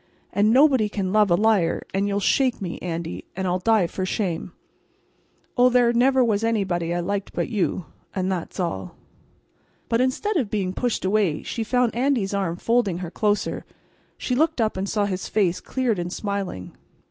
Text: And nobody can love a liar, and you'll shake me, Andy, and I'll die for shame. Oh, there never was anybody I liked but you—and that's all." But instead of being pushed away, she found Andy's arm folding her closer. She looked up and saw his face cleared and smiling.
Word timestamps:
And 0.33 0.49
nobody 0.49 0.89
can 0.89 1.13
love 1.13 1.29
a 1.29 1.35
liar, 1.35 1.83
and 1.93 2.07
you'll 2.07 2.19
shake 2.19 2.59
me, 2.59 2.79
Andy, 2.79 3.25
and 3.35 3.45
I'll 3.45 3.59
die 3.59 3.85
for 3.85 4.03
shame. 4.03 4.51
Oh, 5.55 5.69
there 5.69 5.93
never 5.93 6.25
was 6.25 6.43
anybody 6.43 6.91
I 6.91 7.01
liked 7.01 7.33
but 7.33 7.49
you—and 7.49 8.31
that's 8.31 8.59
all." 8.59 8.95
But 9.89 10.01
instead 10.01 10.37
of 10.37 10.49
being 10.49 10.73
pushed 10.73 11.05
away, 11.05 11.43
she 11.43 11.63
found 11.63 11.93
Andy's 11.93 12.33
arm 12.33 12.55
folding 12.55 12.97
her 12.97 13.11
closer. 13.11 13.63
She 14.17 14.33
looked 14.33 14.59
up 14.59 14.75
and 14.75 14.89
saw 14.89 15.05
his 15.05 15.29
face 15.29 15.59
cleared 15.59 15.99
and 15.99 16.11
smiling. 16.11 16.75